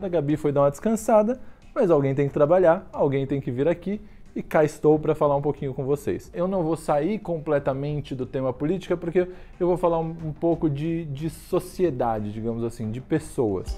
A 0.00 0.06
Gabi 0.06 0.36
foi 0.36 0.52
dar 0.52 0.60
uma 0.60 0.70
descansada, 0.70 1.40
mas 1.74 1.90
alguém 1.90 2.14
tem 2.14 2.28
que 2.28 2.32
trabalhar, 2.32 2.88
alguém 2.92 3.26
tem 3.26 3.40
que 3.40 3.50
vir 3.50 3.66
aqui 3.66 4.00
e 4.34 4.40
cá 4.40 4.62
estou 4.62 4.96
para 4.96 5.12
falar 5.12 5.34
um 5.34 5.42
pouquinho 5.42 5.74
com 5.74 5.84
vocês. 5.84 6.30
Eu 6.32 6.46
não 6.46 6.62
vou 6.62 6.76
sair 6.76 7.18
completamente 7.18 8.14
do 8.14 8.24
tema 8.24 8.52
política 8.52 8.96
porque 8.96 9.28
eu 9.58 9.66
vou 9.66 9.76
falar 9.76 9.98
um, 9.98 10.10
um 10.24 10.32
pouco 10.32 10.70
de, 10.70 11.04
de 11.06 11.28
sociedade, 11.28 12.32
digamos 12.32 12.62
assim, 12.62 12.92
de 12.92 13.00
pessoas. 13.00 13.76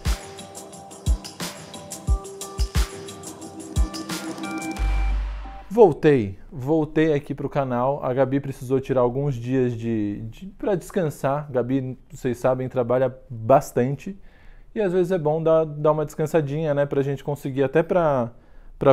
Voltei, 5.71 6.38
voltei 6.52 7.14
aqui 7.14 7.34
para 7.34 7.46
o 7.46 7.50
canal. 7.50 8.04
A 8.04 8.12
Gabi 8.12 8.40
precisou 8.40 8.78
tirar 8.78 9.00
alguns 9.00 9.37
dias 9.37 9.72
de, 9.72 10.21
de 10.28 10.48
para 10.48 10.74
descansar. 10.74 11.50
Gabi, 11.50 11.96
vocês 12.10 12.37
sabem, 12.37 12.68
trabalha 12.68 13.16
bastante 13.30 14.18
e 14.74 14.80
às 14.80 14.92
vezes 14.92 15.12
é 15.12 15.18
bom 15.18 15.42
dar, 15.42 15.64
dar 15.64 15.92
uma 15.92 16.05
descansadinha, 16.05 16.74
né, 16.74 16.87
para 16.87 17.00
a 17.00 17.02
gente 17.02 17.24
conseguir 17.24 17.62
até 17.62 17.83
para 17.83 18.33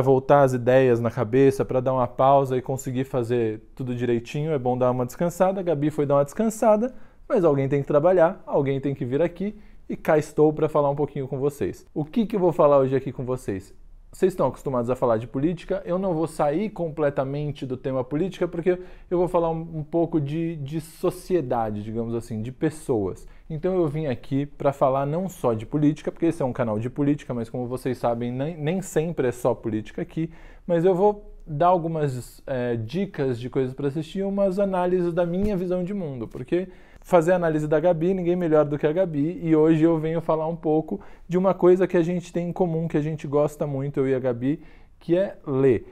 voltar 0.02 0.42
as 0.42 0.52
ideias 0.52 1.00
na 1.00 1.10
cabeça, 1.10 1.64
para 1.64 1.80
dar 1.80 1.92
uma 1.92 2.06
pausa 2.06 2.56
e 2.56 2.62
conseguir 2.62 3.04
fazer 3.04 3.62
tudo 3.74 3.94
direitinho. 3.94 4.52
É 4.52 4.58
bom 4.58 4.76
dar 4.76 4.90
uma 4.90 5.06
descansada. 5.06 5.60
A 5.60 5.62
Gabi 5.62 5.90
foi 5.90 6.06
dar 6.06 6.16
uma 6.16 6.24
descansada, 6.24 6.94
mas 7.28 7.44
alguém 7.44 7.68
tem 7.68 7.80
que 7.80 7.86
trabalhar, 7.86 8.42
alguém 8.46 8.80
tem 8.80 8.94
que 8.94 9.04
vir 9.04 9.22
aqui 9.22 9.58
e 9.88 9.96
cá 9.96 10.18
estou 10.18 10.52
para 10.52 10.68
falar 10.68 10.90
um 10.90 10.96
pouquinho 10.96 11.26
com 11.26 11.38
vocês. 11.38 11.86
O 11.94 12.04
que, 12.04 12.26
que 12.26 12.36
eu 12.36 12.40
vou 12.40 12.52
falar 12.52 12.78
hoje 12.78 12.94
aqui 12.94 13.10
com 13.10 13.24
vocês? 13.24 13.74
Vocês 14.10 14.32
estão 14.32 14.46
acostumados 14.46 14.90
a 14.90 14.96
falar 14.96 15.18
de 15.18 15.26
política, 15.26 15.82
eu 15.84 15.98
não 15.98 16.14
vou 16.14 16.26
sair 16.26 16.70
completamente 16.70 17.66
do 17.66 17.76
tema 17.76 18.02
política, 18.02 18.48
porque 18.48 18.78
eu 19.10 19.18
vou 19.18 19.28
falar 19.28 19.50
um, 19.50 19.78
um 19.78 19.84
pouco 19.84 20.20
de, 20.20 20.56
de 20.56 20.80
sociedade, 20.80 21.82
digamos 21.82 22.14
assim, 22.14 22.40
de 22.40 22.50
pessoas. 22.50 23.26
Então 23.50 23.74
eu 23.76 23.86
vim 23.86 24.06
aqui 24.06 24.46
para 24.46 24.72
falar 24.72 25.06
não 25.06 25.28
só 25.28 25.52
de 25.52 25.66
política, 25.66 26.10
porque 26.10 26.26
esse 26.26 26.42
é 26.42 26.44
um 26.44 26.52
canal 26.52 26.78
de 26.78 26.88
política, 26.88 27.34
mas 27.34 27.50
como 27.50 27.66
vocês 27.66 27.98
sabem, 27.98 28.32
nem, 28.32 28.56
nem 28.56 28.82
sempre 28.82 29.28
é 29.28 29.32
só 29.32 29.54
política 29.54 30.00
aqui, 30.00 30.30
mas 30.66 30.84
eu 30.84 30.94
vou 30.94 31.34
dar 31.46 31.68
algumas 31.68 32.42
é, 32.46 32.76
dicas 32.76 33.38
de 33.38 33.48
coisas 33.48 33.74
para 33.74 33.88
assistir, 33.88 34.22
umas 34.22 34.58
análises 34.58 35.12
da 35.14 35.24
minha 35.24 35.56
visão 35.56 35.82
de 35.82 35.94
mundo, 35.94 36.28
porque 36.28 36.68
fazer 37.00 37.32
a 37.32 37.36
análise 37.36 37.66
da 37.66 37.80
Gabi, 37.80 38.12
ninguém 38.12 38.36
melhor 38.36 38.64
do 38.64 38.78
que 38.78 38.86
a 38.86 38.92
Gabi, 38.92 39.40
e 39.42 39.56
hoje 39.56 39.82
eu 39.82 39.98
venho 39.98 40.20
falar 40.20 40.46
um 40.46 40.56
pouco 40.56 41.00
de 41.28 41.38
uma 41.38 41.54
coisa 41.54 41.86
que 41.86 41.96
a 41.96 42.02
gente 42.02 42.32
tem 42.32 42.48
em 42.48 42.52
comum, 42.52 42.86
que 42.86 42.96
a 42.96 43.00
gente 43.00 43.26
gosta 43.26 43.66
muito, 43.66 44.00
eu 44.00 44.08
e 44.08 44.14
a 44.14 44.18
Gabi, 44.18 44.62
que 44.98 45.16
é 45.16 45.36
ler. 45.46 45.86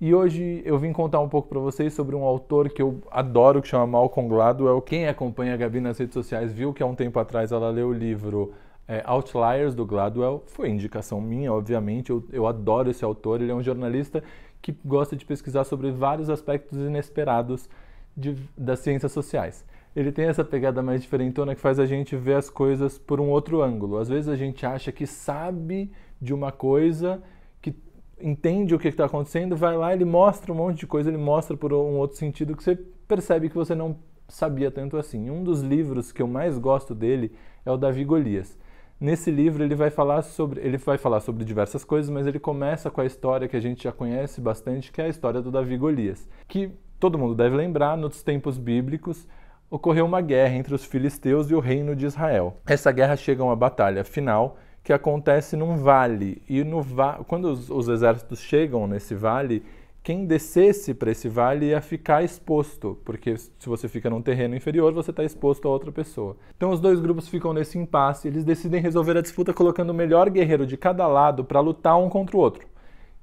E 0.00 0.12
hoje 0.12 0.62
eu 0.64 0.78
vim 0.78 0.92
contar 0.92 1.20
um 1.20 1.28
pouco 1.28 1.48
para 1.48 1.60
vocês 1.60 1.94
sobre 1.94 2.16
um 2.16 2.24
autor 2.24 2.68
que 2.68 2.82
eu 2.82 3.00
adoro, 3.10 3.62
que 3.62 3.68
chama 3.68 3.86
Malcolm 3.86 4.28
Gladwell. 4.28 4.80
Quem 4.82 5.06
acompanha 5.06 5.54
a 5.54 5.56
Gabi 5.56 5.80
nas 5.80 5.96
redes 5.96 6.14
sociais 6.14 6.52
viu 6.52 6.72
que 6.72 6.82
há 6.82 6.86
um 6.86 6.94
tempo 6.94 7.20
atrás 7.20 7.52
ela 7.52 7.70
leu 7.70 7.88
o 7.88 7.92
livro 7.92 8.52
é, 8.88 9.00
Outliers, 9.06 9.76
do 9.76 9.86
Gladwell. 9.86 10.42
Foi 10.46 10.68
indicação 10.68 11.20
minha, 11.20 11.52
obviamente, 11.52 12.10
eu, 12.10 12.24
eu 12.32 12.48
adoro 12.48 12.90
esse 12.90 13.04
autor. 13.04 13.40
Ele 13.40 13.52
é 13.52 13.54
um 13.54 13.62
jornalista 13.62 14.24
que 14.60 14.76
gosta 14.84 15.14
de 15.14 15.24
pesquisar 15.24 15.62
sobre 15.62 15.92
vários 15.92 16.28
aspectos 16.28 16.78
inesperados 16.78 17.68
de, 18.16 18.36
das 18.56 18.80
ciências 18.80 19.12
sociais 19.12 19.64
ele 19.94 20.10
tem 20.10 20.26
essa 20.26 20.44
pegada 20.44 20.82
mais 20.82 21.02
diferentona 21.02 21.54
que 21.54 21.60
faz 21.60 21.78
a 21.78 21.86
gente 21.86 22.16
ver 22.16 22.34
as 22.34 22.48
coisas 22.48 22.98
por 22.98 23.20
um 23.20 23.28
outro 23.28 23.62
ângulo. 23.62 23.98
Às 23.98 24.08
vezes 24.08 24.28
a 24.28 24.36
gente 24.36 24.64
acha 24.64 24.90
que 24.90 25.06
sabe 25.06 25.92
de 26.20 26.32
uma 26.32 26.50
coisa, 26.50 27.22
que 27.60 27.74
entende 28.20 28.74
o 28.74 28.78
que 28.78 28.88
está 28.88 29.04
acontecendo, 29.04 29.56
vai 29.56 29.76
lá, 29.76 29.92
ele 29.92 30.04
mostra 30.04 30.52
um 30.52 30.56
monte 30.56 30.80
de 30.80 30.86
coisa, 30.86 31.10
ele 31.10 31.18
mostra 31.18 31.56
por 31.56 31.72
um 31.72 31.96
outro 31.96 32.16
sentido 32.16 32.56
que 32.56 32.62
você 32.62 32.76
percebe 33.06 33.48
que 33.48 33.54
você 33.54 33.74
não 33.74 33.98
sabia 34.28 34.70
tanto 34.70 34.96
assim. 34.96 35.28
Um 35.28 35.44
dos 35.44 35.60
livros 35.60 36.10
que 36.10 36.22
eu 36.22 36.26
mais 36.26 36.58
gosto 36.58 36.94
dele 36.94 37.32
é 37.66 37.70
o 37.70 37.76
Davi 37.76 38.04
Golias. 38.04 38.58
Nesse 38.98 39.30
livro 39.30 39.64
ele 39.64 39.74
vai 39.74 39.90
falar 39.90 40.22
sobre, 40.22 40.60
ele 40.60 40.78
vai 40.78 40.96
falar 40.96 41.20
sobre 41.20 41.44
diversas 41.44 41.84
coisas, 41.84 42.08
mas 42.08 42.26
ele 42.26 42.38
começa 42.38 42.90
com 42.90 43.00
a 43.00 43.04
história 43.04 43.48
que 43.48 43.56
a 43.56 43.60
gente 43.60 43.82
já 43.82 43.92
conhece 43.92 44.40
bastante, 44.40 44.92
que 44.92 45.02
é 45.02 45.06
a 45.06 45.08
história 45.08 45.42
do 45.42 45.50
Davi 45.50 45.76
Golias, 45.76 46.28
que 46.46 46.70
todo 47.00 47.18
mundo 47.18 47.34
deve 47.34 47.56
lembrar 47.56 47.96
nos 47.96 48.22
tempos 48.22 48.56
bíblicos 48.56 49.26
ocorreu 49.72 50.04
uma 50.04 50.20
guerra 50.20 50.54
entre 50.54 50.74
os 50.74 50.84
filisteus 50.84 51.50
e 51.50 51.54
o 51.54 51.58
reino 51.58 51.96
de 51.96 52.04
Israel. 52.04 52.58
Essa 52.66 52.92
guerra 52.92 53.16
chega 53.16 53.42
a 53.42 53.46
uma 53.46 53.56
batalha 53.56 54.04
final 54.04 54.58
que 54.84 54.92
acontece 54.92 55.56
num 55.56 55.78
vale. 55.78 56.42
E 56.46 56.62
no 56.62 56.82
va 56.82 57.24
quando 57.26 57.46
os, 57.46 57.70
os 57.70 57.88
exércitos 57.88 58.40
chegam 58.40 58.86
nesse 58.86 59.14
vale, 59.14 59.64
quem 60.02 60.26
descesse 60.26 60.92
para 60.92 61.10
esse 61.10 61.26
vale 61.26 61.66
ia 61.66 61.80
ficar 61.80 62.22
exposto, 62.22 62.98
porque 63.02 63.34
se 63.38 63.66
você 63.66 63.88
fica 63.88 64.10
num 64.10 64.20
terreno 64.20 64.54
inferior, 64.54 64.92
você 64.92 65.10
está 65.10 65.24
exposto 65.24 65.66
a 65.66 65.70
outra 65.70 65.90
pessoa. 65.90 66.36
Então 66.54 66.70
os 66.70 66.80
dois 66.80 67.00
grupos 67.00 67.26
ficam 67.26 67.54
nesse 67.54 67.78
impasse, 67.78 68.28
eles 68.28 68.44
decidem 68.44 68.82
resolver 68.82 69.16
a 69.16 69.22
disputa 69.22 69.54
colocando 69.54 69.88
o 69.88 69.94
melhor 69.94 70.28
guerreiro 70.28 70.66
de 70.66 70.76
cada 70.76 71.06
lado 71.06 71.44
para 71.44 71.60
lutar 71.60 71.98
um 71.98 72.10
contra 72.10 72.36
o 72.36 72.40
outro. 72.40 72.66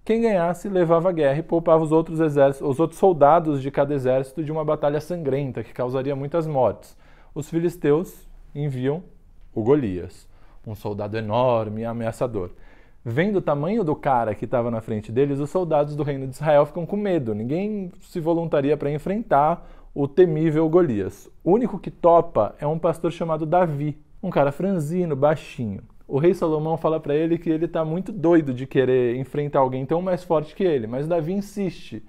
Quem 0.09 0.21
ganhasse 0.21 0.67
levava 0.67 1.09
a 1.09 1.11
guerra 1.11 1.37
e 1.37 1.43
poupava 1.43 1.83
os 1.83 1.91
outros 1.91 2.19
exércitos, 2.19 2.67
os 2.67 2.79
outros 2.79 2.99
soldados 2.99 3.61
de 3.61 3.69
cada 3.69 3.93
exército 3.93 4.43
de 4.43 4.51
uma 4.51 4.65
batalha 4.65 4.99
sangrenta 4.99 5.63
que 5.63 5.71
causaria 5.71 6.15
muitas 6.15 6.47
mortes. 6.47 6.97
Os 7.31 7.47
filisteus 7.47 8.27
enviam 8.55 9.03
o 9.53 9.61
Golias, 9.61 10.27
um 10.65 10.73
soldado 10.73 11.15
enorme 11.15 11.81
e 11.81 11.85
ameaçador. 11.85 12.49
Vendo 13.05 13.35
o 13.35 13.41
tamanho 13.41 13.83
do 13.83 13.95
cara 13.95 14.33
que 14.33 14.45
estava 14.45 14.71
na 14.71 14.81
frente 14.81 15.11
deles, 15.11 15.39
os 15.39 15.51
soldados 15.51 15.95
do 15.95 16.01
reino 16.01 16.25
de 16.25 16.33
Israel 16.33 16.65
ficam 16.65 16.87
com 16.87 16.97
medo. 16.97 17.35
Ninguém 17.35 17.91
se 18.01 18.19
voluntaria 18.19 18.75
para 18.75 18.89
enfrentar 18.89 19.63
o 19.93 20.07
temível 20.07 20.67
Golias. 20.69 21.29
O 21.43 21.51
único 21.51 21.77
que 21.77 21.91
topa 21.91 22.55
é 22.59 22.65
um 22.65 22.79
pastor 22.79 23.11
chamado 23.11 23.45
Davi, 23.45 23.95
um 24.23 24.31
cara 24.31 24.51
franzino, 24.51 25.15
baixinho 25.15 25.83
o 26.09 26.17
rei 26.17 26.33
Salomão 26.33 26.75
fala 26.75 26.99
para 26.99 27.13
ele 27.13 27.37
que 27.37 27.49
ele 27.49 27.65
está 27.65 27.85
muito 27.85 28.11
doido 28.11 28.51
de 28.51 28.65
querer 28.65 29.15
enfrentar 29.15 29.59
alguém 29.59 29.85
tão 29.85 30.01
mais 30.01 30.23
forte 30.23 30.55
que 30.55 30.63
ele, 30.63 30.87
mas 30.87 31.07
Davi 31.07 31.33
insiste. 31.33 32.03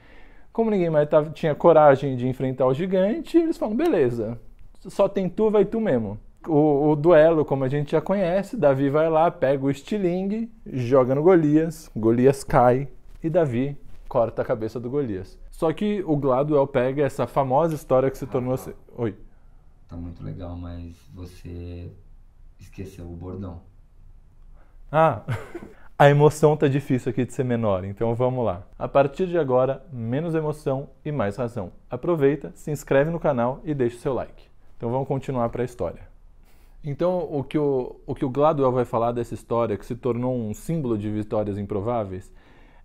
Como 0.52 0.70
ninguém 0.70 0.88
mais 0.88 1.08
tava, 1.08 1.30
tinha 1.30 1.54
coragem 1.54 2.16
de 2.16 2.26
enfrentar 2.26 2.66
o 2.66 2.74
gigante, 2.74 3.36
eles 3.36 3.58
falam: 3.58 3.76
beleza, 3.76 4.40
só 4.80 5.06
tem 5.06 5.28
tu, 5.28 5.50
vai 5.50 5.66
tu 5.66 5.80
mesmo. 5.80 6.18
O, 6.48 6.92
o, 6.92 6.96
duelo, 6.96 7.44
como 7.44 7.64
a 7.64 7.68
gente 7.68 7.92
já 7.92 8.00
conhece, 8.00 8.56
Davi 8.56 8.88
vai 8.88 9.10
lá, 9.10 9.30
pega 9.30 9.62
o 9.62 9.70
estilingue, 9.70 10.50
joga 10.66 11.14
no 11.14 11.22
Golias, 11.22 11.90
Golias 11.94 12.42
cai 12.42 12.88
e 13.22 13.28
Davi 13.28 13.76
corta 14.08 14.40
a 14.40 14.44
cabeça 14.44 14.80
do 14.80 14.88
Golias. 14.88 15.38
Só 15.50 15.70
que 15.74 16.02
o 16.06 16.16
Gladwell 16.16 16.66
pega 16.66 17.04
essa 17.04 17.26
famosa 17.26 17.74
história 17.74 18.10
que 18.10 18.16
se 18.16 18.26
tornou. 18.26 18.54
Ah, 18.54 18.72
Oi. 18.96 19.14
Tá 19.86 19.96
muito 19.96 20.24
legal, 20.24 20.56
mas 20.56 20.96
você 21.12 21.92
esqueceu 22.58 23.04
o 23.04 23.14
bordão. 23.14 23.60
Ah, 24.92 25.22
a 25.96 26.10
emoção 26.10 26.56
tá 26.56 26.66
difícil 26.66 27.10
aqui 27.10 27.24
de 27.24 27.32
ser 27.32 27.44
menor, 27.44 27.84
então 27.84 28.12
vamos 28.14 28.44
lá. 28.44 28.66
A 28.76 28.88
partir 28.88 29.26
de 29.26 29.38
agora, 29.38 29.84
menos 29.92 30.34
emoção 30.34 30.90
e 31.04 31.12
mais 31.12 31.36
razão. 31.36 31.70
Aproveita, 31.88 32.50
se 32.54 32.72
inscreve 32.72 33.10
no 33.10 33.20
canal 33.20 33.60
e 33.64 33.72
deixa 33.72 33.96
o 33.96 34.00
seu 34.00 34.12
like. 34.12 34.44
Então 34.76 34.90
vamos 34.90 35.06
continuar 35.06 35.48
para 35.50 35.62
a 35.62 35.64
história. 35.64 36.10
Então, 36.82 37.28
o 37.30 37.44
que 37.44 37.58
o, 37.58 38.00
o 38.06 38.14
que 38.14 38.24
o 38.24 38.30
Gladwell 38.30 38.72
vai 38.72 38.84
falar 38.86 39.12
dessa 39.12 39.34
história, 39.34 39.76
que 39.76 39.84
se 39.84 39.94
tornou 39.94 40.34
um 40.34 40.54
símbolo 40.54 40.96
de 40.96 41.10
vitórias 41.10 41.58
improváveis, 41.58 42.32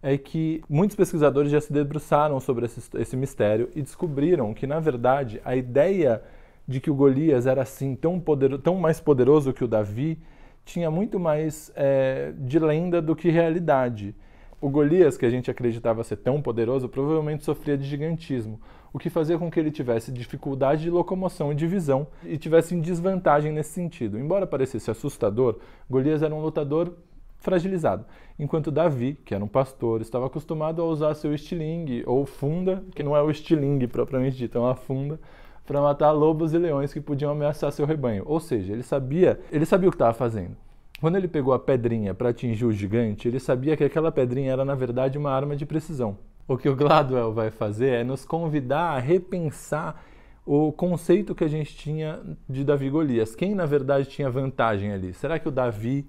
é 0.04 0.18
que 0.18 0.62
muitos 0.70 0.96
pesquisadores 0.96 1.50
já 1.50 1.62
se 1.62 1.72
debruçaram 1.72 2.40
sobre 2.40 2.66
esse, 2.66 2.82
esse 2.98 3.16
mistério 3.16 3.70
e 3.74 3.82
descobriram 3.82 4.54
que, 4.54 4.68
na 4.68 4.80
verdade, 4.80 5.42
a 5.44 5.56
ideia 5.56 6.22
de 6.68 6.80
que 6.80 6.92
o 6.92 6.96
Golias 6.96 7.48
era 7.48 7.62
assim 7.62 7.96
tão, 7.96 8.20
poder, 8.20 8.60
tão 8.60 8.76
mais 8.76 9.00
poderoso 9.00 9.54
que 9.54 9.64
o 9.64 9.68
Davi 9.68 10.22
tinha 10.66 10.90
muito 10.90 11.20
mais 11.20 11.72
é, 11.76 12.34
de 12.38 12.60
lenda 12.60 13.02
do 13.02 13.16
que 13.16 13.30
realidade. 13.30 14.16
O 14.60 14.70
Golias, 14.70 15.16
que 15.16 15.26
a 15.26 15.30
gente 15.30 15.52
acreditava 15.52 16.04
ser 16.04 16.18
tão 16.18 16.42
poderoso, 16.42 16.90
provavelmente 16.90 17.46
sofria 17.46 17.78
de 17.78 17.86
gigantismo, 17.86 18.60
o 18.92 18.98
que 18.98 19.10
fazia 19.10 19.38
com 19.38 19.52
que 19.52 19.60
ele 19.60 19.70
tivesse 19.70 20.12
dificuldade 20.12 20.84
de 20.84 20.90
locomoção 20.90 21.52
e 21.52 21.56
de 21.56 21.68
visão 21.68 22.08
e 22.24 22.38
tivesse 22.38 22.74
em 22.74 22.82
desvantagem 22.82 23.52
nesse 23.52 23.72
sentido. 23.72 24.18
Embora 24.18 24.48
parecesse 24.48 24.90
assustador, 24.90 25.60
Golias 25.90 26.24
era 26.24 26.34
um 26.34 26.42
lutador 26.42 26.94
fragilizado, 27.38 28.06
enquanto 28.40 28.72
Davi, 28.72 29.20
que 29.24 29.36
era 29.36 29.44
um 29.44 29.48
pastor, 29.48 30.02
estava 30.02 30.26
acostumado 30.26 30.82
a 30.82 30.86
usar 30.86 31.14
seu 31.14 31.32
estilingue 31.32 32.04
ou 32.08 32.26
funda, 32.26 32.84
que 32.96 33.04
não 33.04 33.16
é 33.16 33.22
o 33.22 33.30
estilingue 33.30 33.86
propriamente 33.86 34.36
dito, 34.36 34.58
é 34.58 34.62
uma 34.62 34.76
funda, 34.76 35.20
para 35.66 35.82
matar 35.82 36.12
lobos 36.12 36.54
e 36.54 36.58
leões 36.58 36.94
que 36.94 37.02
podiam 37.02 37.32
ameaçar 37.32 37.72
seu 37.72 37.86
rebanho. 37.86 38.24
Ou 38.26 38.40
seja, 38.40 38.74
ele 38.74 38.84
sabia, 38.84 39.40
ele 39.52 39.66
sabia 39.66 39.90
o 39.90 39.92
que 39.92 39.96
estava 39.96 40.14
fazendo. 40.14 40.56
Quando 41.02 41.18
ele 41.18 41.28
pegou 41.28 41.54
a 41.54 41.60
pedrinha 41.60 42.14
para 42.14 42.30
atingir 42.30 42.66
o 42.66 42.72
gigante, 42.72 43.28
ele 43.28 43.40
sabia 43.40 43.76
que 43.76 43.84
aquela 43.84 44.12
pedrinha 44.12 44.52
era 44.52 44.64
na 44.64 44.76
verdade 44.76 45.18
uma 45.18 45.32
arma 45.32 45.56
de 45.56 45.66
precisão. 45.66 46.18
O 46.48 46.58
que 46.58 46.70
o 46.70 46.76
Gladwell 46.76 47.34
vai 47.34 47.50
fazer 47.50 47.90
é 47.90 48.04
nos 48.04 48.24
convidar 48.24 48.92
a 48.92 49.00
repensar 49.00 50.04
o 50.46 50.72
conceito 50.72 51.34
que 51.34 51.44
a 51.44 51.48
gente 51.48 51.76
tinha 51.76 52.22
de 52.48 52.64
Davi 52.64 52.86
e 52.86 52.90
Golias. 52.90 53.36
Quem 53.36 53.56
na 53.56 53.66
verdade 53.66 54.08
tinha 54.08 54.30
vantagem 54.30 54.94
ali? 54.94 55.14
Será 55.14 55.40
que 55.40 55.48
o 55.48 55.52
Davi 55.52 56.08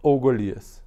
ou 0.00 0.18
Golias? 0.20 0.85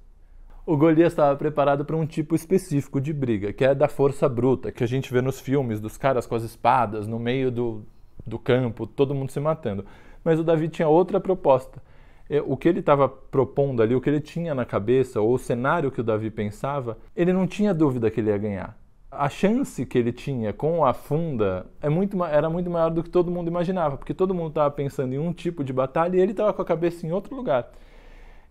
O 0.70 0.76
Golias 0.76 1.12
estava 1.12 1.36
preparado 1.36 1.84
para 1.84 1.96
um 1.96 2.06
tipo 2.06 2.32
específico 2.32 3.00
de 3.00 3.12
briga, 3.12 3.52
que 3.52 3.64
é 3.64 3.74
da 3.74 3.88
força 3.88 4.28
bruta, 4.28 4.70
que 4.70 4.84
a 4.84 4.86
gente 4.86 5.12
vê 5.12 5.20
nos 5.20 5.40
filmes, 5.40 5.80
dos 5.80 5.96
caras 5.96 6.28
com 6.28 6.36
as 6.36 6.44
espadas 6.44 7.08
no 7.08 7.18
meio 7.18 7.50
do, 7.50 7.82
do 8.24 8.38
campo, 8.38 8.86
todo 8.86 9.12
mundo 9.12 9.32
se 9.32 9.40
matando. 9.40 9.84
Mas 10.22 10.38
o 10.38 10.44
Davi 10.44 10.68
tinha 10.68 10.86
outra 10.86 11.18
proposta. 11.18 11.82
é, 12.28 12.40
o 12.40 12.56
que 12.56 12.68
ele 12.68 12.78
estava 12.78 13.08
propondo 13.08 13.82
ali, 13.82 13.96
o 13.96 14.00
que 14.00 14.08
ele 14.08 14.20
tinha 14.20 14.54
na 14.54 14.64
cabeça, 14.64 15.20
ou 15.20 15.34
o 15.34 15.38
cenário 15.38 15.90
que 15.90 16.00
o 16.00 16.04
Davi 16.04 16.30
pensava, 16.30 16.96
ele 17.16 17.32
não 17.32 17.48
tinha 17.48 17.74
dúvida 17.74 18.08
que 18.08 18.20
ele 18.20 18.30
ia 18.30 18.38
ganhar. 18.38 18.78
A 19.10 19.28
chance 19.28 19.84
que 19.84 19.98
ele 19.98 20.12
tinha 20.12 20.52
com 20.52 20.84
a 20.84 20.94
funda 20.94 21.66
é 21.82 21.88
muito, 21.88 22.24
era 22.24 22.48
muito 22.48 22.70
maior 22.70 22.90
do 22.90 23.02
que 23.02 23.10
todo 23.10 23.28
mundo 23.28 23.48
imaginava, 23.48 23.96
porque 23.96 24.14
todo 24.14 24.32
mundo 24.32 24.50
estava 24.50 24.70
pensando 24.70 25.12
em 25.12 25.18
um 25.18 25.32
tipo 25.32 25.64
de 25.64 25.72
batalha 25.72 26.16
e 26.16 26.20
ele 26.20 26.30
estava 26.30 26.52
com 26.52 26.62
a 26.62 26.64
cabeça 26.64 27.04
em 27.04 27.10
outro 27.10 27.34
lugar. 27.34 27.72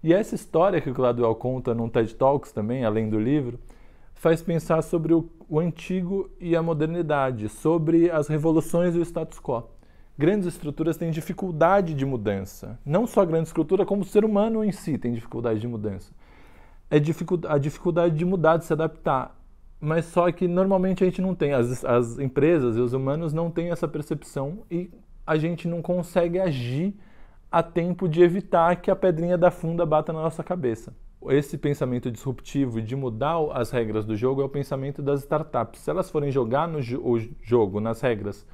E 0.04 0.14
essa 0.14 0.36
história 0.36 0.80
que 0.80 0.90
o 0.90 0.94
Gladwell 0.94 1.36
conta 1.36 1.74
no 1.74 1.90
TED 1.90 2.16
Talks 2.16 2.52
também, 2.52 2.86
além 2.86 3.10
do 3.10 3.20
livro, 3.20 3.60
faz 4.14 4.42
pensar 4.42 4.82
sobre 4.82 5.14
o, 5.14 5.30
o 5.48 5.60
antigo 5.60 6.30
e 6.40 6.56
a 6.56 6.62
modernidade, 6.62 7.50
sobre 7.50 8.10
as 8.10 8.28
revoluções 8.28 8.96
e 8.96 9.00
o 9.00 9.02
status 9.02 9.40
quo 9.40 9.64
grandes 10.20 10.50
estruturas 10.50 10.98
têm 10.98 11.12
dificuldade 11.12 11.94
de 11.94 12.06
mudança. 12.06 12.78
Não 12.86 13.08
só 13.08 13.22
a 13.22 13.26
grande 13.26 13.48
estrutura, 13.48 13.86
como 13.86 14.02
o 14.02 14.06
ser 14.06 14.26
humano 14.26 14.66
em 14.66 14.72
si 14.74 14.98
tem 14.98 15.14
dificuldade 15.14 15.62
de 15.62 15.68
mudança. 15.68 16.12
É 16.92 16.98
a 16.98 17.58
dificuldade 17.58 18.18
de 18.18 18.26
mudar, 18.26 18.58
de 18.58 18.66
se 18.66 18.74
adaptar. 18.74 19.34
Mas 19.80 20.04
só 20.08 20.30
que 20.30 20.46
normalmente 20.46 21.06
a 21.06 21.08
gente 21.08 21.22
não 21.22 21.34
tem, 21.34 21.54
as, 21.54 21.86
as 21.86 22.20
empresas 22.20 22.76
e 22.76 22.82
os 22.82 22.92
humanos 22.92 23.32
não 23.32 23.50
têm 23.50 23.72
essa 23.72 23.88
percepção 23.88 24.60
e 24.70 24.92
a 25.26 25.38
gente 25.38 25.70
não 25.70 25.82
consegue 25.82 26.38
agir 26.38 26.94
a 27.52 27.64
tempo 27.64 28.08
de 28.08 28.22
evitar 28.22 28.76
que 28.76 28.92
a 28.92 28.96
pedrinha 28.96 29.38
da 29.38 29.50
funda 29.50 29.86
bata 29.86 30.14
na 30.14 30.22
nossa 30.22 30.44
cabeça. 30.44 30.94
Esse 31.28 31.58
pensamento 31.58 32.10
disruptivo 32.10 32.82
de 32.82 32.96
mudar 32.96 33.38
as 33.54 33.72
regras 33.72 34.06
do 34.06 34.16
jogo 34.16 34.42
é 34.42 34.46
o 34.46 34.50
pensamento 34.50 35.02
das 35.02 35.22
startups. 35.22 35.82
Se 35.82 35.90
elas 35.90 36.10
forem 36.10 36.32
jogar 36.32 36.68
no 36.68 36.80
o 36.80 37.20
jogo, 37.42 37.80
nas 37.82 38.00
regras 38.02 38.46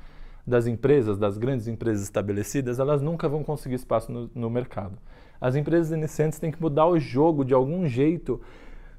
das 0.47 0.65
empresas, 0.65 1.17
das 1.17 1.37
grandes 1.37 1.67
empresas 1.67 2.03
estabelecidas, 2.03 2.79
elas 2.79 3.01
nunca 3.01 3.27
vão 3.27 3.43
conseguir 3.43 3.75
espaço 3.75 4.11
no, 4.11 4.31
no 4.33 4.49
mercado. 4.49 4.97
As 5.39 5.55
empresas 5.55 5.91
iniciantes 5.91 6.39
têm 6.39 6.51
que 6.51 6.61
mudar 6.61 6.87
o 6.87 6.99
jogo 6.99 7.43
de 7.43 7.53
algum 7.53 7.87
jeito 7.87 8.41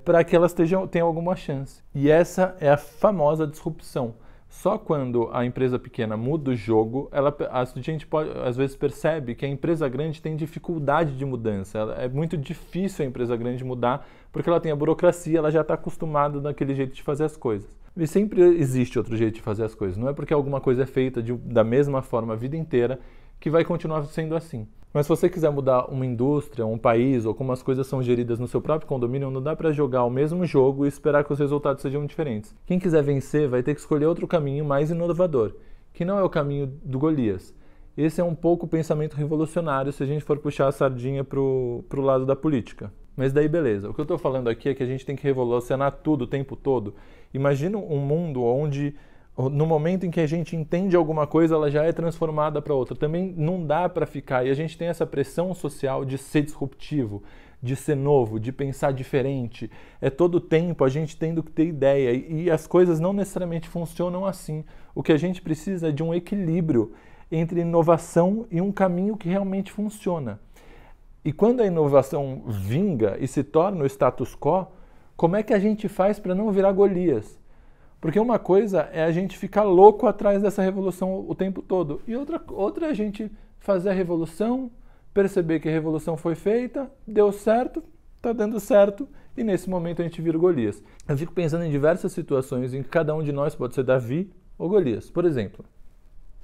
para 0.04 0.22
que 0.22 0.36
elas 0.36 0.52
tenham, 0.52 0.86
tenham 0.86 1.08
alguma 1.08 1.34
chance. 1.34 1.82
E 1.94 2.10
essa 2.10 2.56
é 2.60 2.68
a 2.68 2.76
famosa 2.76 3.46
disrupção. 3.46 4.14
Só 4.62 4.78
quando 4.78 5.28
a 5.32 5.44
empresa 5.44 5.78
pequena 5.78 6.16
muda 6.16 6.52
o 6.52 6.56
jogo, 6.56 7.10
ela, 7.12 7.36
a 7.50 7.64
gente 7.78 8.06
pode, 8.06 8.30
às 8.38 8.56
vezes 8.56 8.74
percebe 8.74 9.34
que 9.34 9.44
a 9.44 9.48
empresa 9.48 9.86
grande 9.86 10.20
tem 10.22 10.34
dificuldade 10.34 11.14
de 11.14 11.26
mudança. 11.26 11.78
É 11.98 12.08
muito 12.08 12.38
difícil 12.38 13.04
a 13.04 13.08
empresa 13.08 13.36
grande 13.36 13.62
mudar 13.62 14.08
porque 14.32 14.48
ela 14.48 14.58
tem 14.58 14.72
a 14.72 14.76
burocracia, 14.76 15.38
ela 15.38 15.50
já 15.50 15.60
está 15.60 15.74
acostumada 15.74 16.40
naquele 16.40 16.74
jeito 16.74 16.94
de 16.94 17.02
fazer 17.02 17.24
as 17.24 17.36
coisas. 17.36 17.68
E 17.94 18.06
sempre 18.06 18.40
existe 18.58 18.98
outro 18.98 19.14
jeito 19.14 19.34
de 19.34 19.42
fazer 19.42 19.62
as 19.62 19.74
coisas. 19.74 19.98
Não 19.98 20.08
é 20.08 20.14
porque 20.14 20.32
alguma 20.32 20.60
coisa 20.60 20.84
é 20.84 20.86
feita 20.86 21.22
de, 21.22 21.34
da 21.34 21.62
mesma 21.62 22.00
forma 22.00 22.32
a 22.32 22.36
vida 22.36 22.56
inteira 22.56 22.98
que 23.40 23.50
vai 23.50 23.64
continuar 23.64 24.04
sendo 24.04 24.34
assim. 24.34 24.66
Mas 24.92 25.04
se 25.04 25.10
você 25.10 25.28
quiser 25.28 25.50
mudar 25.50 25.90
uma 25.90 26.06
indústria, 26.06 26.64
um 26.64 26.78
país 26.78 27.26
ou 27.26 27.34
como 27.34 27.52
as 27.52 27.62
coisas 27.62 27.86
são 27.86 28.02
geridas 28.02 28.38
no 28.38 28.48
seu 28.48 28.62
próprio 28.62 28.88
condomínio, 28.88 29.30
não 29.30 29.42
dá 29.42 29.54
para 29.54 29.70
jogar 29.70 30.04
o 30.04 30.10
mesmo 30.10 30.46
jogo 30.46 30.86
e 30.86 30.88
esperar 30.88 31.22
que 31.22 31.32
os 31.32 31.38
resultados 31.38 31.82
sejam 31.82 32.06
diferentes. 32.06 32.54
Quem 32.64 32.78
quiser 32.78 33.02
vencer 33.02 33.46
vai 33.46 33.62
ter 33.62 33.74
que 33.74 33.80
escolher 33.80 34.06
outro 34.06 34.26
caminho 34.26 34.64
mais 34.64 34.90
inovador, 34.90 35.52
que 35.92 36.02
não 36.02 36.18
é 36.18 36.22
o 36.22 36.30
caminho 36.30 36.66
do 36.82 36.98
Golias. 36.98 37.54
Esse 37.94 38.22
é 38.22 38.24
um 38.24 38.34
pouco 38.34 38.64
o 38.64 38.68
pensamento 38.68 39.14
revolucionário 39.16 39.92
se 39.92 40.02
a 40.02 40.06
gente 40.06 40.24
for 40.24 40.38
puxar 40.38 40.68
a 40.68 40.72
sardinha 40.72 41.22
para 41.22 41.40
o 41.40 41.84
lado 42.00 42.24
da 42.24 42.34
política. 42.34 42.90
Mas 43.14 43.32
daí 43.32 43.48
beleza. 43.48 43.90
O 43.90 43.94
que 43.94 44.00
eu 44.00 44.04
estou 44.04 44.18
falando 44.18 44.48
aqui 44.48 44.68
é 44.68 44.74
que 44.74 44.82
a 44.82 44.86
gente 44.86 45.04
tem 45.04 45.16
que 45.16 45.22
revolucionar 45.22 45.92
tudo 45.92 46.22
o 46.22 46.26
tempo 46.26 46.56
todo. 46.56 46.94
Imagina 47.34 47.76
um 47.76 47.98
mundo 47.98 48.42
onde 48.44 48.94
no 49.38 49.66
momento 49.66 50.06
em 50.06 50.10
que 50.10 50.20
a 50.20 50.26
gente 50.26 50.56
entende 50.56 50.96
alguma 50.96 51.26
coisa, 51.26 51.54
ela 51.54 51.70
já 51.70 51.84
é 51.84 51.92
transformada 51.92 52.62
para 52.62 52.74
outra. 52.74 52.96
Também 52.96 53.34
não 53.36 53.64
dá 53.64 53.88
para 53.88 54.06
ficar. 54.06 54.46
E 54.46 54.50
a 54.50 54.54
gente 54.54 54.78
tem 54.78 54.88
essa 54.88 55.06
pressão 55.06 55.54
social 55.54 56.04
de 56.04 56.16
ser 56.16 56.42
disruptivo, 56.42 57.22
de 57.62 57.76
ser 57.76 57.96
novo, 57.96 58.40
de 58.40 58.50
pensar 58.50 58.92
diferente. 58.92 59.70
É 60.00 60.08
todo 60.08 60.40
tempo 60.40 60.84
a 60.84 60.88
gente 60.88 61.16
tendo 61.16 61.42
que 61.42 61.52
ter 61.52 61.66
ideia. 61.66 62.12
E 62.12 62.50
as 62.50 62.66
coisas 62.66 62.98
não 62.98 63.12
necessariamente 63.12 63.68
funcionam 63.68 64.24
assim. 64.24 64.64
O 64.94 65.02
que 65.02 65.12
a 65.12 65.18
gente 65.18 65.42
precisa 65.42 65.88
é 65.88 65.92
de 65.92 66.02
um 66.02 66.14
equilíbrio 66.14 66.92
entre 67.30 67.60
inovação 67.60 68.46
e 68.50 68.60
um 68.60 68.72
caminho 68.72 69.18
que 69.18 69.28
realmente 69.28 69.70
funciona. 69.70 70.40
E 71.22 71.32
quando 71.32 71.60
a 71.60 71.66
inovação 71.66 72.44
vinga 72.46 73.16
e 73.20 73.26
se 73.26 73.42
torna 73.42 73.82
o 73.82 73.86
status 73.86 74.34
quo, 74.34 74.68
como 75.16 75.36
é 75.36 75.42
que 75.42 75.52
a 75.52 75.58
gente 75.58 75.88
faz 75.88 76.18
para 76.18 76.34
não 76.34 76.50
virar 76.50 76.72
Golias? 76.72 77.38
Porque 78.06 78.20
uma 78.20 78.38
coisa 78.38 78.88
é 78.92 79.02
a 79.02 79.10
gente 79.10 79.36
ficar 79.36 79.64
louco 79.64 80.06
atrás 80.06 80.40
dessa 80.40 80.62
revolução 80.62 81.24
o 81.28 81.34
tempo 81.34 81.60
todo, 81.60 82.00
e 82.06 82.14
outra, 82.14 82.40
outra 82.52 82.86
é 82.86 82.90
a 82.90 82.94
gente 82.94 83.28
fazer 83.58 83.90
a 83.90 83.92
revolução, 83.92 84.70
perceber 85.12 85.58
que 85.58 85.68
a 85.68 85.72
revolução 85.72 86.16
foi 86.16 86.36
feita, 86.36 86.88
deu 87.04 87.32
certo, 87.32 87.82
está 88.16 88.32
dando 88.32 88.60
certo, 88.60 89.08
e 89.36 89.42
nesse 89.42 89.68
momento 89.68 90.02
a 90.02 90.04
gente 90.04 90.22
vira 90.22 90.38
Golias. 90.38 90.80
Eu 91.08 91.18
fico 91.18 91.32
pensando 91.32 91.64
em 91.64 91.70
diversas 91.72 92.12
situações 92.12 92.72
em 92.72 92.80
que 92.84 92.88
cada 92.88 93.12
um 93.12 93.24
de 93.24 93.32
nós 93.32 93.56
pode 93.56 93.74
ser 93.74 93.82
Davi 93.82 94.30
ou 94.56 94.68
Golias. 94.68 95.10
Por 95.10 95.24
exemplo, 95.24 95.64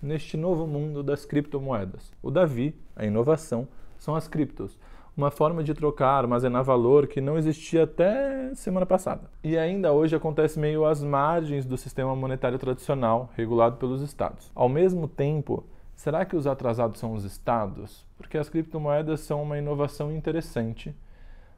neste 0.02 0.36
novo 0.36 0.66
mundo 0.66 1.00
das 1.00 1.24
criptomoedas. 1.24 2.12
O 2.20 2.32
Davi, 2.32 2.74
a 2.96 3.06
inovação, 3.06 3.68
são 4.00 4.16
as 4.16 4.26
criptos 4.26 4.76
uma 5.16 5.30
forma 5.30 5.62
de 5.62 5.74
trocar, 5.74 6.18
armazenar 6.18 6.64
valor 6.64 7.06
que 7.06 7.20
não 7.20 7.36
existia 7.36 7.84
até 7.84 8.54
semana 8.54 8.86
passada. 8.86 9.30
E 9.44 9.58
ainda 9.58 9.92
hoje 9.92 10.16
acontece 10.16 10.58
meio 10.58 10.86
às 10.86 11.02
margens 11.02 11.66
do 11.66 11.76
sistema 11.76 12.16
monetário 12.16 12.58
tradicional, 12.58 13.30
regulado 13.36 13.76
pelos 13.76 14.00
estados. 14.00 14.50
Ao 14.54 14.68
mesmo 14.68 15.06
tempo, 15.06 15.64
será 15.94 16.24
que 16.24 16.36
os 16.36 16.46
atrasados 16.46 16.98
são 16.98 17.12
os 17.12 17.24
estados? 17.24 18.06
Porque 18.16 18.38
as 18.38 18.48
criptomoedas 18.48 19.20
são 19.20 19.42
uma 19.42 19.58
inovação 19.58 20.10
interessante, 20.10 20.94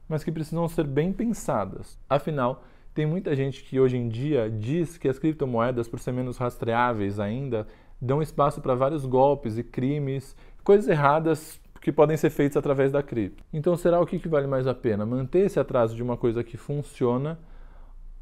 mas 0.08 0.24
que 0.24 0.32
precisam 0.32 0.66
ser 0.68 0.86
bem 0.86 1.12
pensadas. 1.12 1.98
Afinal, 2.10 2.64
tem 2.92 3.06
muita 3.06 3.34
gente 3.36 3.62
que 3.62 3.78
hoje 3.78 3.96
em 3.96 4.08
dia 4.08 4.50
diz 4.50 4.98
que 4.98 5.08
as 5.08 5.18
criptomoedas, 5.18 5.88
por 5.88 6.00
ser 6.00 6.12
menos 6.12 6.38
rastreáveis 6.38 7.20
ainda, 7.20 7.66
dão 8.00 8.20
espaço 8.20 8.60
para 8.60 8.74
vários 8.74 9.06
golpes 9.06 9.56
e 9.58 9.62
crimes, 9.62 10.36
coisas 10.62 10.88
erradas 10.88 11.60
que 11.84 11.92
podem 11.92 12.16
ser 12.16 12.30
feitos 12.30 12.56
através 12.56 12.90
da 12.90 13.02
cripto. 13.02 13.44
Então, 13.52 13.76
será 13.76 14.00
o 14.00 14.06
que, 14.06 14.18
que 14.18 14.26
vale 14.26 14.46
mais 14.46 14.66
a 14.66 14.72
pena? 14.72 15.04
Manter 15.04 15.40
esse 15.40 15.60
atraso 15.60 15.94
de 15.94 16.02
uma 16.02 16.16
coisa 16.16 16.42
que 16.42 16.56
funciona 16.56 17.38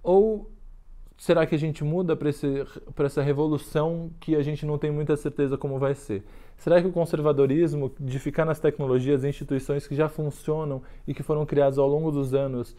ou 0.03 0.51
será 1.17 1.47
que 1.47 1.55
a 1.55 1.59
gente 1.59 1.85
muda 1.85 2.17
para 2.17 3.07
essa 3.07 3.23
revolução 3.23 4.11
que 4.19 4.35
a 4.35 4.43
gente 4.43 4.67
não 4.67 4.79
tem 4.79 4.91
muita 4.91 5.17
certeza 5.17 5.57
como 5.57 5.79
vai 5.79 5.95
ser? 5.95 6.25
Será 6.57 6.83
que 6.83 6.89
o 6.89 6.93
conservadorismo 6.93 7.93
de 8.01 8.19
ficar 8.19 8.45
nas 8.45 8.59
tecnologias 8.59 9.23
e 9.23 9.29
instituições 9.29 9.87
que 9.87 9.95
já 9.95 10.09
funcionam 10.09 10.83
e 11.07 11.15
que 11.15 11.23
foram 11.23 11.47
criadas 11.47 11.79
ao 11.79 11.87
longo 11.87 12.11
dos 12.11 12.35
anos 12.35 12.75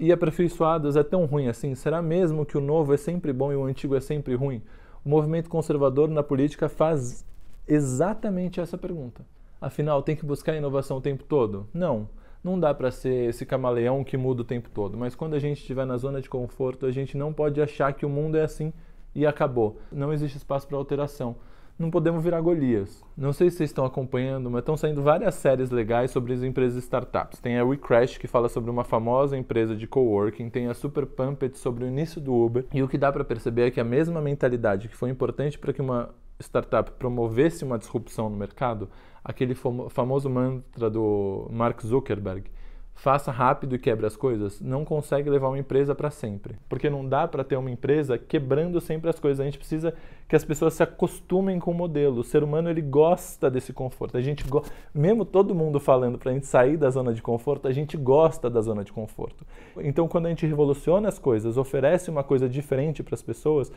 e 0.00 0.10
aperfeiçoadas 0.10 0.96
é 0.96 1.02
tão 1.02 1.26
ruim 1.26 1.48
assim? 1.48 1.74
Será 1.74 2.00
mesmo 2.00 2.46
que 2.46 2.56
o 2.56 2.62
novo 2.62 2.94
é 2.94 2.96
sempre 2.96 3.30
bom 3.30 3.52
e 3.52 3.56
o 3.56 3.64
antigo 3.64 3.94
é 3.94 4.00
sempre 4.00 4.34
ruim? 4.34 4.62
O 5.04 5.08
movimento 5.10 5.50
conservador 5.50 6.08
na 6.08 6.22
política 6.22 6.66
faz 6.66 7.26
exatamente 7.68 8.58
essa 8.58 8.78
pergunta. 8.78 9.22
Afinal, 9.60 10.02
tem 10.02 10.16
que 10.16 10.26
buscar 10.26 10.54
inovação 10.54 10.98
o 10.98 11.00
tempo 11.00 11.24
todo? 11.24 11.68
Não. 11.72 12.08
Não 12.42 12.60
dá 12.60 12.74
para 12.74 12.90
ser 12.90 13.30
esse 13.30 13.46
camaleão 13.46 14.04
que 14.04 14.16
muda 14.16 14.42
o 14.42 14.44
tempo 14.44 14.68
todo. 14.68 14.98
Mas 14.98 15.14
quando 15.14 15.34
a 15.34 15.38
gente 15.38 15.60
estiver 15.60 15.86
na 15.86 15.96
zona 15.96 16.20
de 16.20 16.28
conforto, 16.28 16.84
a 16.84 16.90
gente 16.90 17.16
não 17.16 17.32
pode 17.32 17.60
achar 17.60 17.92
que 17.94 18.04
o 18.04 18.08
mundo 18.08 18.36
é 18.36 18.42
assim 18.42 18.72
e 19.14 19.26
acabou. 19.26 19.78
Não 19.90 20.12
existe 20.12 20.36
espaço 20.36 20.66
para 20.68 20.76
alteração. 20.76 21.36
Não 21.76 21.90
podemos 21.90 22.22
virar 22.22 22.40
Golias. 22.40 23.02
Não 23.16 23.32
sei 23.32 23.50
se 23.50 23.56
vocês 23.56 23.70
estão 23.70 23.84
acompanhando, 23.84 24.48
mas 24.48 24.60
estão 24.60 24.76
saindo 24.76 25.02
várias 25.02 25.34
séries 25.34 25.70
legais 25.70 26.12
sobre 26.12 26.32
as 26.32 26.42
empresas 26.44 26.84
startups. 26.84 27.40
Tem 27.40 27.58
a 27.58 27.64
WeCrash, 27.64 28.16
que 28.16 28.28
fala 28.28 28.48
sobre 28.48 28.70
uma 28.70 28.84
famosa 28.84 29.36
empresa 29.36 29.74
de 29.74 29.84
coworking, 29.84 30.48
tem 30.50 30.68
a 30.68 30.74
Super 30.74 31.04
Pumped 31.04 31.58
sobre 31.58 31.84
o 31.84 31.88
início 31.88 32.20
do 32.20 32.32
Uber. 32.32 32.64
E 32.72 32.80
o 32.80 32.86
que 32.86 32.96
dá 32.96 33.10
para 33.10 33.24
perceber 33.24 33.62
é 33.62 33.70
que 33.72 33.80
a 33.80 33.84
mesma 33.84 34.20
mentalidade 34.20 34.88
que 34.88 34.94
foi 34.94 35.10
importante 35.10 35.58
para 35.58 35.72
que 35.72 35.80
uma 35.80 36.10
startup 36.40 36.90
promovesse 36.92 37.64
uma 37.64 37.78
disrupção 37.78 38.28
no 38.28 38.36
mercado, 38.36 38.88
aquele 39.24 39.54
famoso 39.54 40.28
mantra 40.28 40.90
do 40.90 41.48
Mark 41.50 41.80
Zuckerberg, 41.82 42.50
faça 42.94 43.32
rápido 43.32 43.74
e 43.74 43.78
quebre 43.78 44.06
as 44.06 44.16
coisas, 44.16 44.60
não 44.60 44.84
consegue 44.84 45.28
levar 45.28 45.48
uma 45.48 45.58
empresa 45.58 45.94
para 45.94 46.10
sempre. 46.10 46.56
Porque 46.68 46.88
não 46.88 47.06
dá 47.06 47.26
para 47.26 47.42
ter 47.42 47.56
uma 47.56 47.70
empresa 47.70 48.16
quebrando 48.16 48.80
sempre 48.80 49.10
as 49.10 49.18
coisas. 49.18 49.40
A 49.40 49.44
gente 49.44 49.58
precisa 49.58 49.92
que 50.28 50.36
as 50.36 50.44
pessoas 50.44 50.74
se 50.74 50.82
acostumem 50.82 51.58
com 51.58 51.72
o 51.72 51.74
modelo. 51.74 52.20
O 52.20 52.24
ser 52.24 52.42
humano 52.42 52.70
ele 52.70 52.80
gosta 52.80 53.50
desse 53.50 53.72
conforto. 53.72 54.16
A 54.16 54.20
gente 54.20 54.44
go... 54.44 54.62
mesmo 54.94 55.24
todo 55.24 55.54
mundo 55.54 55.80
falando 55.80 56.18
para 56.18 56.30
a 56.30 56.34
gente 56.34 56.46
sair 56.46 56.76
da 56.76 56.88
zona 56.88 57.12
de 57.12 57.20
conforto, 57.20 57.66
a 57.66 57.72
gente 57.72 57.96
gosta 57.96 58.48
da 58.48 58.60
zona 58.60 58.84
de 58.84 58.92
conforto. 58.92 59.44
Então, 59.78 60.06
quando 60.06 60.26
a 60.26 60.28
gente 60.28 60.46
revoluciona 60.46 61.08
as 61.08 61.18
coisas, 61.18 61.56
oferece 61.56 62.10
uma 62.10 62.22
coisa 62.22 62.48
diferente 62.48 63.02
para 63.02 63.14
as 63.14 63.22
pessoas, 63.22 63.72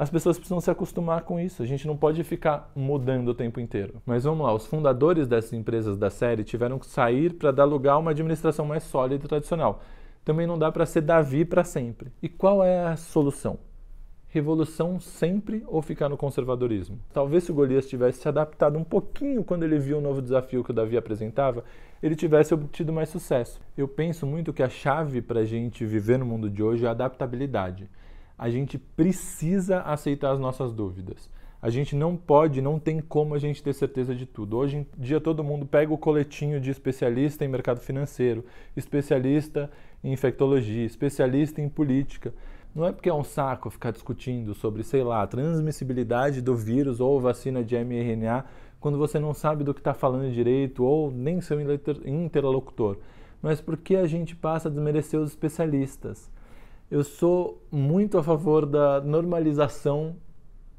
as 0.00 0.08
pessoas 0.08 0.38
precisam 0.38 0.62
se 0.62 0.70
acostumar 0.70 1.24
com 1.24 1.38
isso. 1.38 1.62
A 1.62 1.66
gente 1.66 1.86
não 1.86 1.94
pode 1.94 2.24
ficar 2.24 2.72
mudando 2.74 3.28
o 3.28 3.34
tempo 3.34 3.60
inteiro. 3.60 4.00
Mas 4.06 4.24
vamos 4.24 4.46
lá, 4.46 4.54
os 4.54 4.64
fundadores 4.64 5.28
dessas 5.28 5.52
empresas 5.52 5.98
da 5.98 6.08
série 6.08 6.42
tiveram 6.42 6.78
que 6.78 6.86
sair 6.86 7.34
para 7.34 7.50
dar 7.50 7.66
lugar 7.66 7.92
a 7.92 7.98
uma 7.98 8.12
administração 8.12 8.64
mais 8.64 8.82
sólida 8.82 9.22
e 9.22 9.28
tradicional. 9.28 9.82
Também 10.24 10.46
não 10.46 10.58
dá 10.58 10.72
para 10.72 10.86
ser 10.86 11.02
Davi 11.02 11.44
para 11.44 11.64
sempre. 11.64 12.10
E 12.22 12.30
qual 12.30 12.64
é 12.64 12.82
a 12.86 12.96
solução? 12.96 13.58
revolução 14.32 15.00
sempre 15.00 15.64
ou 15.66 15.82
ficar 15.82 16.08
no 16.08 16.16
conservadorismo? 16.16 17.00
Talvez 17.12 17.44
se 17.44 17.50
o 17.50 17.54
Golias 17.54 17.88
tivesse 17.88 18.20
se 18.20 18.28
adaptado 18.28 18.78
um 18.78 18.84
pouquinho 18.84 19.42
quando 19.42 19.64
ele 19.64 19.76
viu 19.78 19.98
o 19.98 20.00
novo 20.00 20.22
desafio 20.22 20.62
que 20.62 20.70
o 20.70 20.74
Davi 20.74 20.96
apresentava, 20.96 21.64
ele 22.00 22.14
tivesse 22.14 22.54
obtido 22.54 22.92
mais 22.92 23.08
sucesso. 23.08 23.60
Eu 23.76 23.88
penso 23.88 24.24
muito 24.26 24.52
que 24.52 24.62
a 24.62 24.68
chave 24.68 25.20
para 25.20 25.40
a 25.40 25.44
gente 25.44 25.84
viver 25.84 26.16
no 26.16 26.24
mundo 26.24 26.48
de 26.48 26.62
hoje 26.62 26.84
é 26.84 26.88
a 26.88 26.92
adaptabilidade. 26.92 27.90
A 28.40 28.48
gente 28.48 28.78
precisa 28.78 29.82
aceitar 29.82 30.32
as 30.32 30.40
nossas 30.40 30.72
dúvidas. 30.72 31.28
A 31.60 31.68
gente 31.68 31.94
não 31.94 32.16
pode, 32.16 32.62
não 32.62 32.78
tem 32.78 32.98
como 32.98 33.34
a 33.34 33.38
gente 33.38 33.62
ter 33.62 33.74
certeza 33.74 34.14
de 34.14 34.24
tudo. 34.24 34.56
Hoje 34.56 34.78
em 34.78 34.86
dia 34.96 35.20
todo 35.20 35.44
mundo 35.44 35.66
pega 35.66 35.92
o 35.92 35.98
coletinho 35.98 36.58
de 36.58 36.70
especialista 36.70 37.44
em 37.44 37.48
mercado 37.48 37.80
financeiro, 37.80 38.42
especialista 38.74 39.70
em 40.02 40.14
infectologia, 40.14 40.86
especialista 40.86 41.60
em 41.60 41.68
política. 41.68 42.32
Não 42.74 42.86
é 42.86 42.92
porque 42.92 43.10
é 43.10 43.12
um 43.12 43.22
saco 43.22 43.68
ficar 43.68 43.90
discutindo 43.90 44.54
sobre, 44.54 44.82
sei 44.84 45.02
lá, 45.02 45.20
a 45.20 45.26
transmissibilidade 45.26 46.40
do 46.40 46.56
vírus 46.56 46.98
ou 46.98 47.20
vacina 47.20 47.62
de 47.62 47.76
mRNA 47.76 48.46
quando 48.80 48.96
você 48.96 49.18
não 49.18 49.34
sabe 49.34 49.64
do 49.64 49.74
que 49.74 49.80
está 49.80 49.92
falando 49.92 50.32
direito 50.32 50.82
ou 50.82 51.10
nem 51.10 51.42
seu 51.42 51.58
interlocutor, 52.06 52.96
mas 53.42 53.60
porque 53.60 53.96
a 53.96 54.06
gente 54.06 54.34
passa 54.34 54.70
a 54.70 54.70
desmerecer 54.70 55.20
os 55.20 55.28
especialistas. 55.28 56.30
Eu 56.90 57.04
sou 57.04 57.62
muito 57.70 58.18
a 58.18 58.22
favor 58.22 58.66
da 58.66 59.00
normalização 59.00 60.16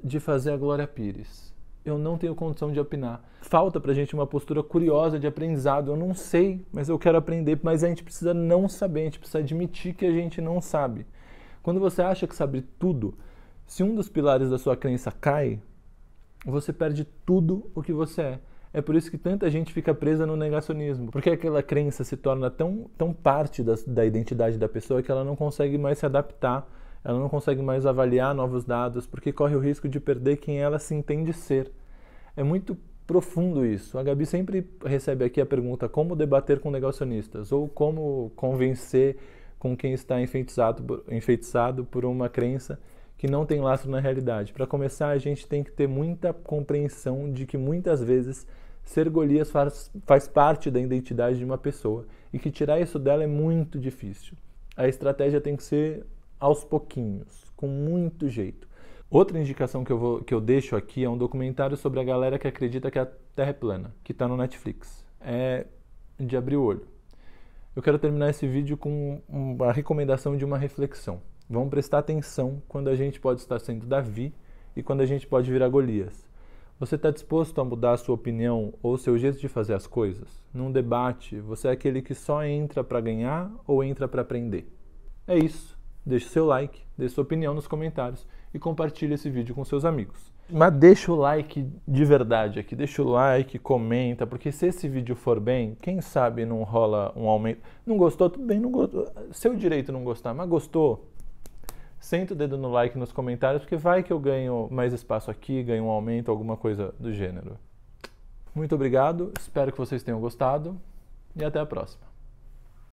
de 0.03 0.20
fazer 0.20 0.51
a 0.51 0.58
Glória 0.58 0.86
Pires. 0.86 1.56
Eu 1.86 1.98
não 1.98 2.18
tenho 2.18 2.36
condição 2.36 2.70
de 2.70 2.82
opinar. 2.82 3.24
Falta 3.39 3.80
para 3.80 3.91
a 3.91 3.96
gente 3.96 4.13
uma 4.13 4.27
postura 4.27 4.62
curiosa 4.62 5.18
de 5.18 5.25
aprendizado. 5.25 5.89
Eu 5.89 5.96
não 5.96 6.13
sei, 6.13 6.65
mas 6.70 6.89
eu 6.89 7.00
quero 7.00 7.18
aprender. 7.18 7.62
Mas 7.63 7.82
a 7.82 7.88
gente 7.88 8.03
precisa 8.03 8.34
não 8.34 8.68
saber, 8.68 9.00
a 9.00 9.03
gente 9.06 9.20
precisa 9.20 9.39
admitir 9.39 9.94
que 9.94 10.06
a 10.06 10.12
gente 10.12 10.41
não 10.41 10.60
sabe. 10.60 11.08
Quando 11.63 11.80
você 11.80 12.01
acha 12.01 12.27
que 12.27 12.36
sabe 12.36 12.62
tudo, 12.77 13.18
se 13.65 13.82
um 13.82 13.96
dos 13.96 14.10
pilares 14.10 14.50
da 14.50 14.58
sua 14.58 14.75
crença 14.75 15.13
cai, 15.13 15.62
você 16.46 16.74
perde 16.74 17.06
tudo 17.25 17.72
o 17.74 17.82
que 17.82 17.94
você 17.94 18.22
é. 18.22 18.39
É 18.73 18.81
por 18.81 18.95
isso 18.95 19.11
que 19.11 19.17
tanta 19.17 19.49
gente 19.49 19.73
fica 19.73 19.93
presa 19.93 20.25
no 20.25 20.37
negacionismo, 20.37 21.11
porque 21.11 21.29
aquela 21.29 21.61
crença 21.61 22.03
se 22.05 22.15
torna 22.15 22.49
tão, 22.49 22.89
tão 22.97 23.13
parte 23.13 23.61
da, 23.61 23.75
da 23.85 24.05
identidade 24.05 24.57
da 24.57 24.69
pessoa 24.69 25.03
que 25.03 25.11
ela 25.11 25.25
não 25.25 25.35
consegue 25.35 25.77
mais 25.77 25.97
se 25.97 26.05
adaptar, 26.05 26.69
ela 27.03 27.19
não 27.19 27.27
consegue 27.27 27.61
mais 27.61 27.85
avaliar 27.85 28.33
novos 28.33 28.63
dados, 28.63 29.05
porque 29.05 29.33
corre 29.33 29.55
o 29.55 29.59
risco 29.59 29.89
de 29.89 29.99
perder 29.99 30.37
quem 30.37 30.59
ela 30.59 30.79
se 30.79 30.95
entende 30.95 31.33
ser. 31.33 31.71
É 32.35 32.43
muito 32.43 32.77
profundo 33.05 33.65
isso. 33.65 33.97
A 33.97 34.03
Gabi 34.03 34.25
sempre 34.25 34.65
recebe 34.85 35.25
aqui 35.25 35.41
a 35.41 35.45
pergunta 35.45 35.89
como 35.89 36.15
debater 36.15 36.59
com 36.59 36.71
negacionistas 36.71 37.51
ou 37.51 37.67
como 37.67 38.31
convencer 38.37 39.17
com 39.59 39.75
quem 39.75 39.91
está 39.91 40.21
enfeitiçado, 40.21 41.03
enfeitiçado 41.09 41.83
por 41.83 42.05
uma 42.05 42.29
crença 42.29 42.79
que 43.21 43.27
não 43.27 43.45
tem 43.45 43.61
lastro 43.61 43.91
na 43.91 43.99
realidade. 43.99 44.51
Para 44.51 44.65
começar, 44.65 45.09
a 45.09 45.17
gente 45.19 45.47
tem 45.47 45.63
que 45.63 45.71
ter 45.71 45.87
muita 45.87 46.33
compreensão 46.33 47.31
de 47.31 47.45
que 47.45 47.55
muitas 47.55 48.03
vezes 48.03 48.47
ser 48.83 49.07
Golias 49.11 49.51
faz, 49.51 49.91
faz 50.07 50.27
parte 50.27 50.71
da 50.71 50.79
identidade 50.79 51.37
de 51.37 51.45
uma 51.45 51.55
pessoa 51.55 52.07
e 52.33 52.39
que 52.39 52.49
tirar 52.49 52.81
isso 52.81 52.97
dela 52.97 53.23
é 53.23 53.27
muito 53.27 53.77
difícil. 53.77 54.35
A 54.75 54.87
estratégia 54.87 55.39
tem 55.39 55.55
que 55.55 55.61
ser 55.61 56.03
aos 56.39 56.63
pouquinhos, 56.63 57.45
com 57.55 57.67
muito 57.67 58.27
jeito. 58.27 58.67
Outra 59.07 59.39
indicação 59.39 59.83
que 59.83 59.91
eu, 59.91 59.99
vou, 59.99 60.23
que 60.23 60.33
eu 60.33 60.41
deixo 60.41 60.75
aqui 60.75 61.03
é 61.03 61.09
um 61.09 61.15
documentário 61.15 61.77
sobre 61.77 61.99
a 61.99 62.03
galera 62.03 62.39
que 62.39 62.47
acredita 62.47 62.89
que 62.89 62.97
a 62.97 63.05
Terra 63.35 63.51
é 63.51 63.53
plana, 63.53 63.93
que 64.03 64.13
está 64.13 64.27
no 64.27 64.35
Netflix. 64.35 65.05
É 65.21 65.67
de 66.19 66.35
abrir 66.35 66.55
o 66.55 66.63
olho 66.63 66.87
eu 67.75 67.81
quero 67.81 67.97
terminar 67.97 68.29
esse 68.29 68.45
vídeo 68.47 68.75
com 68.77 69.21
uma 69.29 69.71
recomendação 69.71 70.35
de 70.35 70.43
uma 70.43 70.57
reflexão. 70.57 71.21
Vamos 71.51 71.70
prestar 71.70 71.98
atenção 71.98 72.63
quando 72.65 72.88
a 72.88 72.96
gente 72.96 73.20
pode 73.20 73.41
estar 73.41 73.60
sendo 73.60 73.86
Davi 73.86 74.34
e 74.74 74.81
quando 74.81 75.01
a 75.01 75.05
gente 75.05 75.27
pode 75.27 75.51
virar 75.51 75.67
Golias. 75.67 76.25
Você 76.79 76.96
está 76.96 77.12
disposto 77.12 77.60
a 77.60 77.65
mudar 77.65 77.91
a 77.91 77.98
sua 77.98 78.15
opinião 78.15 78.74
ou 78.81 78.98
seu 78.98 79.17
jeito 79.17 79.38
de 79.38 79.50
fazer 79.50 79.74
as 79.74 79.86
coisas? 79.86 80.29
Num 80.53 80.72
debate, 80.72 81.41
você 81.41 81.67
é 81.67 81.72
aquele 81.72 82.01
que 82.01 82.15
só 82.15 82.41
entra 82.46 82.86
para 82.86 83.01
ganhar 83.01 83.51
ou 83.67 83.84
entra 83.84 84.08
para 84.08 84.22
aprender? 84.22 84.74
É 85.27 85.38
isso. 85.38 85.77
Deixe 86.05 86.29
seu 86.29 86.46
like, 86.46 86.84
dê 86.98 87.10
sua 87.10 87.24
opinião 87.24 87.53
nos 87.53 87.67
comentários 87.67 88.25
e 88.53 88.58
compartilhe 88.58 89.15
esse 89.15 89.29
vídeo 89.29 89.53
com 89.53 89.65
seus 89.65 89.84
amigos. 89.84 90.31
Mas 90.50 90.74
deixa 90.74 91.12
o 91.12 91.15
like 91.15 91.65
de 91.88 92.05
verdade 92.05 92.60
aqui, 92.60 92.75
deixa 92.75 93.01
o 93.01 93.10
like, 93.10 93.60
comenta, 93.60 94.25
porque 94.25 94.51
se 94.51 94.67
esse 94.67 94.88
vídeo 94.88 95.15
for 95.15 95.39
bem, 95.39 95.77
quem 95.81 96.01
sabe 96.01 96.46
não 96.46 96.63
rola 96.63 97.13
um 97.15 97.27
aumento. 97.27 97.62
Não 97.86 97.98
gostou? 97.98 98.29
Tudo 98.29 98.46
bem, 98.46 98.60
não 98.60 98.72
gostou. 98.72 99.08
Seu 99.31 99.55
direito 99.55 99.91
não 99.91 100.03
gostar, 100.03 100.34
mas 100.34 100.50
gostou? 100.50 101.11
Senta 102.01 102.34
o 102.34 102.36
dedo 102.36 102.58
no 102.58 102.72
like 102.72 102.98
nos 102.98 103.12
comentários, 103.12 103.62
porque 103.62 103.77
vai 103.77 104.01
que 104.01 104.12
eu 104.12 104.20
ganho 104.20 104.67
mais 104.72 104.91
espaço 104.91 105.29
aqui, 105.29 105.62
ganho 105.62 105.86
um 105.86 105.89
aumento, 105.89 106.31
alguma 106.31 106.58
coisa 106.58 106.96
do 107.00 107.13
gênero. 107.13 107.58
Muito 108.55 108.74
obrigado, 108.74 109.31
espero 109.39 109.72
que 109.72 109.77
vocês 109.77 110.01
tenham 110.01 110.20
gostado 110.20 110.81
e 111.36 111.46
até 111.46 111.60
a 111.60 111.65
próxima. 111.65 112.11